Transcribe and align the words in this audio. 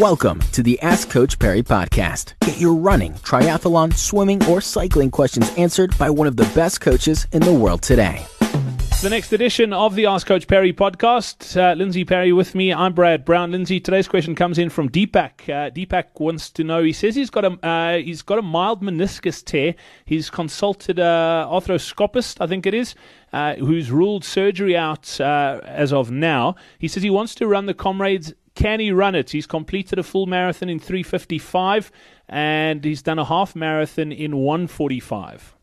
Welcome 0.00 0.40
to 0.52 0.62
the 0.62 0.78
Ask 0.82 1.08
Coach 1.08 1.38
Parry 1.38 1.62
podcast. 1.62 2.34
Get 2.40 2.60
your 2.60 2.74
running, 2.74 3.14
triathlon, 3.14 3.94
swimming, 3.94 4.44
or 4.44 4.60
cycling 4.60 5.10
questions 5.10 5.50
answered 5.56 5.96
by 5.96 6.10
one 6.10 6.26
of 6.26 6.36
the 6.36 6.44
best 6.54 6.82
coaches 6.82 7.26
in 7.32 7.40
the 7.40 7.54
world 7.54 7.80
today. 7.80 8.26
The 9.00 9.08
next 9.08 9.32
edition 9.32 9.72
of 9.72 9.94
the 9.94 10.04
Ask 10.04 10.26
Coach 10.26 10.48
Parry 10.48 10.74
podcast. 10.74 11.56
Uh, 11.56 11.74
Lindsay 11.74 12.04
Parry 12.04 12.34
with 12.34 12.54
me. 12.54 12.74
I'm 12.74 12.92
Brad 12.92 13.24
Brown. 13.24 13.52
Lindsay, 13.52 13.80
today's 13.80 14.06
question 14.06 14.34
comes 14.34 14.58
in 14.58 14.68
from 14.68 14.90
Deepak. 14.90 15.48
Uh, 15.48 15.70
Deepak 15.70 16.20
wants 16.20 16.50
to 16.50 16.62
know. 16.62 16.82
He 16.82 16.92
says 16.92 17.14
he's 17.14 17.30
got 17.30 17.46
a 17.46 17.66
uh, 17.66 17.96
he's 17.96 18.20
got 18.20 18.38
a 18.38 18.42
mild 18.42 18.82
meniscus 18.82 19.42
tear. 19.42 19.76
He's 20.04 20.28
consulted 20.28 20.98
a 20.98 21.48
arthroscopist, 21.50 22.36
I 22.38 22.46
think 22.46 22.66
it 22.66 22.74
is, 22.74 22.94
uh, 23.32 23.54
who's 23.54 23.90
ruled 23.90 24.24
surgery 24.24 24.76
out 24.76 25.18
uh, 25.22 25.62
as 25.64 25.90
of 25.90 26.10
now. 26.10 26.56
He 26.78 26.86
says 26.86 27.02
he 27.02 27.08
wants 27.08 27.34
to 27.36 27.46
run 27.46 27.64
the 27.64 27.72
Comrades 27.72 28.34
can 28.56 28.80
he 28.80 28.90
run 28.90 29.14
it? 29.14 29.30
He's 29.30 29.46
completed 29.46 29.98
a 30.00 30.02
full 30.02 30.26
marathon 30.26 30.68
in 30.68 30.80
355 30.80 31.92
and 32.28 32.82
he's 32.82 33.02
done 33.02 33.20
a 33.20 33.24
half 33.24 33.54
marathon 33.54 34.10
in 34.10 34.36
145. 34.38 35.54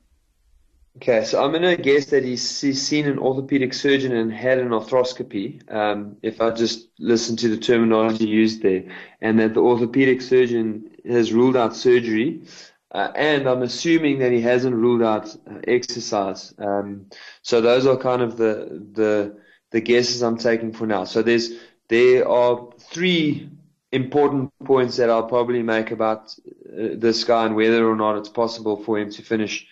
Okay, 0.97 1.25
so 1.25 1.43
I'm 1.43 1.51
going 1.51 1.63
to 1.63 1.75
guess 1.75 2.05
that 2.07 2.23
he's, 2.23 2.47
seen 2.47 3.07
an 3.07 3.17
orthopedic 3.17 3.73
surgeon 3.73 4.11
and 4.15 4.31
had 4.31 4.59
an 4.59 4.69
arthroscopy, 4.69 5.59
um, 5.73 6.17
if 6.21 6.39
I 6.39 6.51
just 6.51 6.87
listen 6.99 7.35
to 7.37 7.49
the 7.49 7.57
terminology 7.57 8.27
used 8.27 8.61
there, 8.61 8.83
and 9.19 9.39
that 9.39 9.55
the 9.55 9.59
orthopedic 9.59 10.21
surgeon 10.21 10.91
has 11.09 11.33
ruled 11.33 11.57
out 11.57 11.75
surgery. 11.75 12.43
Uh, 12.91 13.11
and 13.15 13.49
I'm 13.49 13.63
assuming 13.63 14.19
that 14.19 14.31
he 14.31 14.39
hasn't 14.39 14.75
ruled 14.75 15.01
out 15.01 15.35
uh, 15.49 15.61
exercise. 15.67 16.53
Um, 16.59 17.07
so 17.41 17.59
those 17.59 17.87
are 17.87 17.97
kind 17.97 18.21
of 18.21 18.37
the, 18.37 18.85
the, 18.91 19.35
the 19.71 19.81
guesses 19.81 20.21
I'm 20.21 20.37
taking 20.37 20.71
for 20.71 20.85
now. 20.85 21.05
So 21.05 21.23
there's, 21.23 21.53
there 21.89 22.27
are 22.27 22.69
three 22.79 23.49
important 23.91 24.51
points 24.65 24.97
that 24.97 25.09
I'll 25.09 25.27
probably 25.27 25.61
make 25.61 25.91
about 25.91 26.35
uh, 26.67 26.95
this 26.95 27.23
guy 27.23 27.45
and 27.45 27.55
whether 27.55 27.87
or 27.87 27.95
not 27.95 28.17
it's 28.17 28.29
possible 28.29 28.83
for 28.83 28.97
him 28.97 29.11
to 29.11 29.21
finish, 29.21 29.67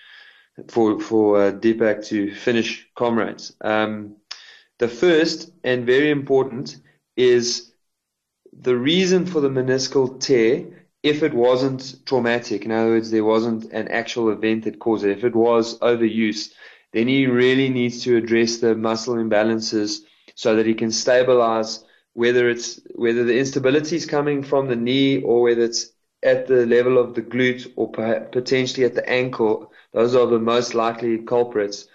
for 0.68 1.00
for 1.00 1.42
uh, 1.42 1.52
Deepak 1.52 2.06
to 2.08 2.34
finish 2.36 2.88
comrades. 2.96 3.54
Um, 3.62 4.18
the 4.78 4.88
first 4.88 5.52
and 5.64 5.86
very 5.86 6.12
important 6.12 6.78
is 7.16 7.72
the 8.54 8.76
reason 8.76 9.26
for 9.26 9.42
the 9.42 9.50
meniscal 9.50 10.20
tear. 10.20 10.66
If 11.04 11.24
it 11.24 11.34
wasn't 11.34 12.06
traumatic, 12.06 12.66
in 12.66 12.72
other 12.72 12.92
words, 12.92 13.10
there 13.10 13.26
wasn't 13.26 13.72
an 13.74 13.88
actual 13.88 14.30
event 14.30 14.66
that 14.66 14.78
caused 14.78 15.04
it. 15.04 15.18
If 15.18 15.24
it 15.24 15.36
was 15.36 15.80
overuse, 15.80 16.52
then 16.94 17.08
he 17.08 17.26
really 17.26 17.70
needs 17.70 18.04
to 18.04 18.18
address 18.18 18.58
the 18.58 18.76
muscle 18.76 19.16
imbalances 19.16 20.02
so 20.36 20.56
that 20.56 20.68
he 20.68 20.76
can 20.76 20.92
stabilize 20.92 21.84
whether 22.14 22.50
it's 22.50 22.80
whether 22.96 23.24
the 23.24 23.38
instability 23.38 23.96
is 23.96 24.06
coming 24.06 24.44
from 24.44 24.68
the 24.68 24.76
knee 24.76 25.22
or 25.22 25.42
whether 25.42 25.64
it's 25.64 25.92
at 26.24 26.48
the 26.48 26.66
level 26.66 26.98
of 26.98 27.16
the 27.16 27.22
glute 27.22 27.72
or 27.76 27.92
potentially 27.92 28.86
at 28.86 28.94
the 28.94 29.10
ankle, 29.10 29.72
those 29.94 30.16
are 30.16 30.28
the 30.28 30.40
most 30.40 30.76
likely 30.76 31.18
culprits. 31.20 31.88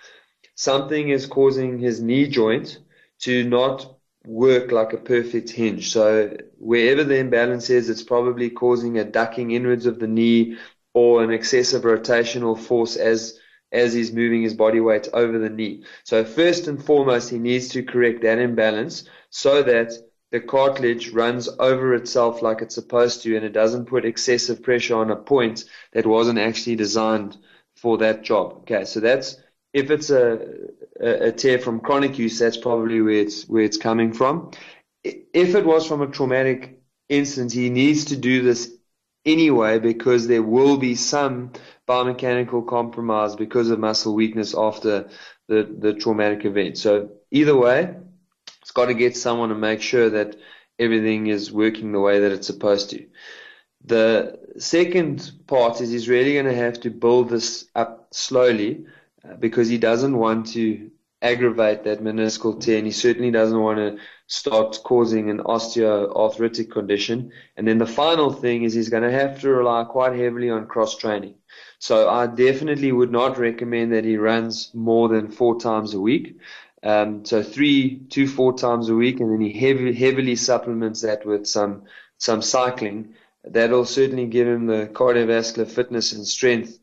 Something 0.55 1.11
is 1.11 1.27
causing 1.27 1.79
his 1.79 2.01
knee 2.01 2.27
joint 2.27 2.79
to 3.21 3.45
not 3.45 3.97
work 4.27 4.73
like 4.73 4.93
a 4.93 4.99
perfect 4.99 5.51
hinge. 5.51 5.91
So 5.91 6.37
wherever 6.59 7.05
the 7.05 7.19
imbalance 7.19 7.71
is, 7.71 7.89
it's 7.89 8.03
probably 8.03 8.51
causing 8.51 8.99
a 8.99 9.05
ducking 9.05 9.53
inwards 9.53 9.87
of 9.87 10.01
the 10.01 10.09
knee 10.09 10.57
or 10.95 11.23
an 11.23 11.31
excessive 11.31 11.83
rotational 11.83 12.59
force 12.59 12.97
as 12.97 13.39
as 13.77 13.93
he's 13.93 14.13
moving 14.13 14.43
his 14.43 14.55
body 14.55 14.81
weight 14.81 15.09
over 15.13 15.39
the 15.39 15.51
knee. 15.51 15.85
So 16.05 16.25
first 16.25 16.67
and 16.67 16.83
foremost, 16.83 17.31
he 17.31 17.39
needs 17.39 17.69
to 17.69 17.83
correct 17.83 18.23
that 18.23 18.39
imbalance 18.39 19.05
so 19.31 19.63
that 19.63 19.93
the 20.33 20.41
cartilage 20.41 21.11
runs 21.11 21.49
over 21.61 21.95
itself 21.95 22.43
like 22.43 22.63
it's 22.63 22.75
supposed 22.75 23.23
to 23.23 23.37
and 23.37 23.45
it 23.45 23.53
doesn't 23.53 23.87
put 23.87 24.05
excessive 24.05 24.63
pressure 24.63 24.97
on 24.97 25.11
a 25.11 25.17
point 25.17 25.65
that 25.93 26.07
wasn't 26.07 26.39
actually 26.39 26.77
designed 26.77 27.37
for 27.77 27.99
that 27.99 28.23
job. 28.23 28.59
Okay, 28.63 28.85
so 28.85 29.01
that's 29.01 29.37
if 29.73 29.91
it's 29.91 30.11
a, 30.11 30.39
a, 30.99 31.33
tear 31.33 31.59
from 31.59 31.81
chronic 31.81 32.19
use, 32.19 32.39
that's 32.39 32.57
probably 32.57 33.03
where 33.03 33.15
it's 33.15 33.47
where 33.47 33.63
it's 33.63 33.77
coming 33.77 34.13
from. 34.13 34.51
If 35.05 35.55
it 35.55 35.67
was 35.67 35.87
from 35.87 36.03
a 36.03 36.07
traumatic 36.07 36.81
incident, 37.09 37.53
he 37.53 37.69
needs 37.71 38.07
to 38.07 38.17
do 38.17 38.43
this 38.43 38.73
anyway 39.27 39.79
because 39.79 40.27
there 40.27 40.43
will 40.43 40.79
be 40.79 40.95
some 40.95 41.53
biomechanical 41.87 42.67
compromise 42.67 43.37
because 43.37 43.71
of 43.71 43.79
muscle 43.79 44.15
weakness 44.15 44.55
after 44.57 45.09
the, 45.49 45.63
the 45.79 45.95
traumatic 45.95 46.45
event. 46.45 46.79
So 46.79 47.11
either 47.31 47.57
way, 47.57 47.95
it's 48.61 48.73
got 48.73 48.87
to 48.87 48.95
get 48.95 49.17
someone 49.17 49.51
to 49.51 49.55
make 49.55 49.81
sure 49.81 50.11
that 50.11 50.37
everything 50.79 51.29
is 51.29 51.53
working 51.53 51.93
the 51.93 52.01
way 52.01 52.21
that 52.21 52.33
it's 52.33 52.47
supposed 52.47 52.91
to. 52.91 53.07
The 53.85 54.39
second 54.59 55.31
part 55.47 55.81
is 55.81 55.91
he's 55.91 56.09
really 56.09 56.35
going 56.35 56.47
to 56.47 56.55
have 56.55 56.81
to 56.81 56.91
build 56.91 57.29
this 57.29 57.67
up 57.75 58.09
slowly 58.11 58.87
uh, 59.25 59.35
because 59.35 59.69
he 59.69 59.79
doesn't 59.79 60.17
want 60.17 60.49
to 60.49 60.91
aggravate 61.23 61.85
that 61.85 62.03
meniscal 62.03 62.61
tear 62.61 62.79
and 62.79 62.87
he 62.87 62.93
certainly 62.93 63.31
doesn't 63.31 63.61
want 63.61 63.79
to 63.79 63.99
start 64.27 64.79
causing 64.85 65.31
an 65.31 65.39
osteoarthritic 65.39 66.71
condition. 66.71 67.33
And 67.57 67.67
then 67.67 67.79
the 67.79 67.87
final 67.87 68.31
thing 68.33 68.65
is 68.65 68.75
he's 68.75 68.89
going 68.89 69.03
to 69.03 69.11
have 69.11 69.41
to 69.41 69.51
rely 69.51 69.85
quite 69.85 70.19
heavily 70.19 70.51
on 70.51 70.67
cross 70.67 70.97
training. 70.97 71.35
So 71.79 72.09
I 72.09 72.27
definitely 72.27 72.93
would 72.93 73.13
not 73.13 73.39
recommend 73.39 73.93
that 73.93 74.05
he 74.05 74.17
runs 74.17 74.71
more 74.75 75.09
than 75.09 75.31
four 75.31 75.59
times 75.59 75.95
a 75.95 76.01
week. 76.01 76.39
Um, 76.83 77.25
so 77.25 77.43
three, 77.43 78.01
two, 78.11 78.29
four 78.29 78.57
times 78.57 78.89
a 78.89 78.95
week, 78.95 79.21
and 79.21 79.33
then 79.33 79.41
he 79.41 79.53
heavy, 79.53 79.93
heavily 79.93 80.37
supplements 80.37 81.01
that 81.03 81.25
with 81.27 81.47
some 81.47 81.85
some 82.19 82.43
cycling. 82.43 83.15
That'll 83.45 83.85
certainly 83.85 84.27
give 84.27 84.47
him 84.47 84.67
the 84.67 84.89
cardiovascular 84.93 85.69
fitness 85.69 86.13
and 86.13 86.27
strength 86.27 86.79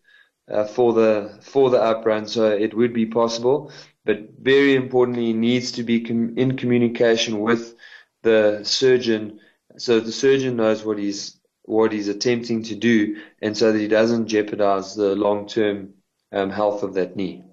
uh, 0.52 0.66
for 0.66 0.94
the 0.94 1.38
for 1.42 1.70
the 1.70 1.82
up 1.82 2.06
run. 2.06 2.28
So 2.28 2.50
it 2.50 2.74
would 2.76 2.94
be 2.94 3.06
possible, 3.06 3.72
but 4.06 4.20
very 4.40 4.76
importantly, 4.76 5.34
needs 5.34 5.72
to 5.74 5.84
be 5.84 6.02
com- 6.02 6.38
in 6.38 6.58
communication 6.58 7.40
with 7.40 7.76
the 8.24 8.62
surgeon, 8.64 9.40
so 9.78 10.00
the 10.00 10.12
surgeon 10.12 10.56
knows 10.56 10.86
what 10.86 10.98
he's 10.98 11.40
what 11.64 11.92
he's 11.92 12.10
attempting 12.10 12.64
to 12.64 12.76
do, 12.76 13.18
and 13.42 13.58
so 13.58 13.72
that 13.72 13.80
he 13.80 13.88
doesn't 13.88 14.28
jeopardize 14.28 14.96
the 14.96 15.16
long 15.16 15.48
term 15.48 15.94
um, 16.32 16.50
health 16.50 16.84
of 16.84 16.94
that 16.96 17.16
knee. 17.16 17.44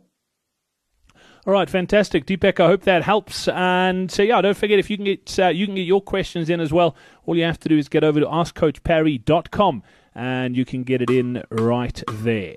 All 1.47 1.55
right, 1.55 1.71
fantastic, 1.71 2.27
Deepak. 2.27 2.61
I 2.61 2.67
hope 2.67 2.83
that 2.83 3.03
helps. 3.03 3.49
And 3.49 4.11
so, 4.11 4.23
yeah, 4.23 4.43
don't 4.43 4.57
forget 4.57 4.79
if 4.79 4.91
you 4.91 4.97
can 4.97 5.07
get 5.07 5.39
uh, 5.39 5.49
you 5.49 5.67
can 5.67 5.75
get 5.75 5.87
your 5.87 6.03
questions 6.03 6.51
in 6.51 6.61
as 6.61 6.73
well. 6.73 6.95
All 7.25 7.37
you 7.37 7.45
have 7.45 7.59
to 7.61 7.69
do 7.69 7.79
is 7.79 7.89
get 7.89 8.05
over 8.05 8.21
to 8.21 8.27
askcoachparry.com 8.27 9.83
and 10.21 10.55
you 10.55 10.67
can 10.67 10.83
get 10.85 11.01
it 11.01 11.09
in 11.09 11.43
right 11.51 12.03
there. 12.13 12.55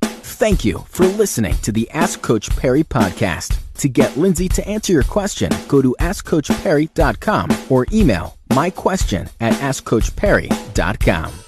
Thank 0.00 0.64
you 0.64 0.78
for 0.88 1.06
listening 1.06 1.54
to 1.58 1.70
the 1.70 1.88
Ask 1.90 2.22
Coach 2.22 2.48
Parry 2.56 2.82
podcast. 2.82 3.58
To 3.74 3.88
get 3.88 4.16
Lindsay 4.16 4.48
to 4.48 4.66
answer 4.66 4.92
your 4.92 5.02
question, 5.02 5.52
go 5.68 5.82
to 5.82 5.94
askcoachparry.com 6.00 7.50
or 7.68 7.86
email 7.92 8.38
my 8.54 8.70
question 8.70 9.28
at 9.40 9.52
askcoachparry.com. 9.54 11.43